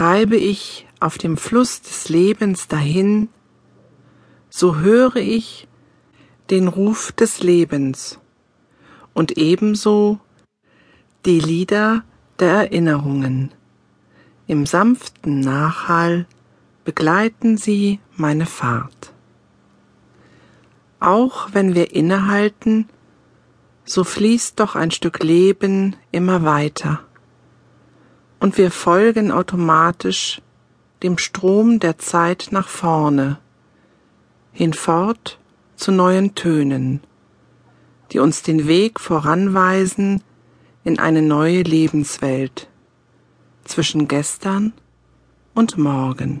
treibe 0.00 0.36
ich 0.36 0.86
auf 0.98 1.18
dem 1.18 1.36
Fluss 1.36 1.82
des 1.82 2.08
Lebens 2.08 2.68
dahin, 2.68 3.28
so 4.48 4.76
höre 4.76 5.16
ich 5.16 5.68
den 6.48 6.68
Ruf 6.68 7.12
des 7.12 7.42
Lebens 7.42 8.18
und 9.12 9.36
ebenso 9.36 10.18
die 11.26 11.38
Lieder 11.38 12.02
der 12.38 12.70
Erinnerungen. 12.72 13.52
Im 14.46 14.64
sanften 14.64 15.40
Nachhall 15.40 16.24
begleiten 16.84 17.58
sie 17.58 18.00
meine 18.16 18.46
Fahrt. 18.46 19.12
Auch 20.98 21.50
wenn 21.52 21.74
wir 21.74 21.94
innehalten, 21.94 22.88
so 23.84 24.02
fließt 24.04 24.58
doch 24.60 24.76
ein 24.76 24.92
Stück 24.92 25.22
Leben 25.22 25.94
immer 26.10 26.42
weiter, 26.42 27.00
und 28.40 28.58
wir 28.58 28.70
folgen 28.70 29.30
automatisch 29.30 30.40
dem 31.02 31.18
Strom 31.18 31.78
der 31.78 31.98
Zeit 31.98 32.48
nach 32.50 32.68
vorne, 32.68 33.38
hinfort 34.52 35.38
zu 35.76 35.92
neuen 35.92 36.34
Tönen, 36.34 37.00
die 38.12 38.18
uns 38.18 38.42
den 38.42 38.66
Weg 38.66 38.98
voranweisen 38.98 40.22
in 40.84 40.98
eine 40.98 41.22
neue 41.22 41.62
Lebenswelt 41.62 42.68
zwischen 43.64 44.08
gestern 44.08 44.72
und 45.54 45.78
morgen. 45.78 46.40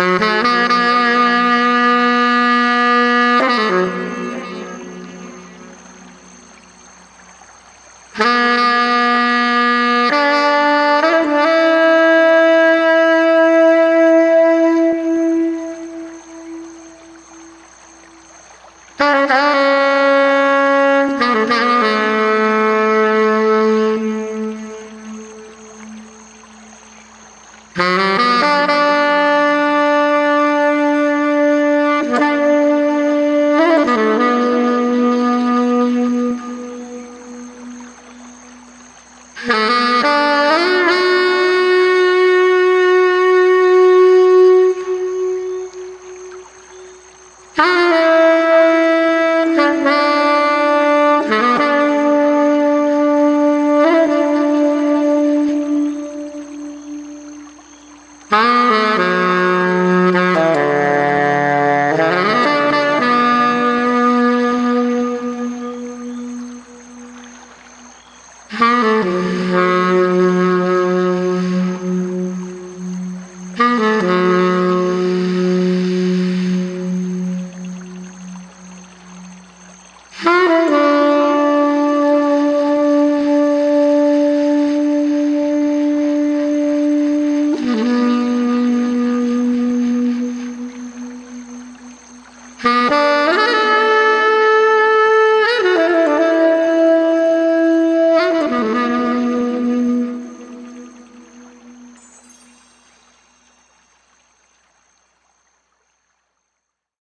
Ah 0.00 0.58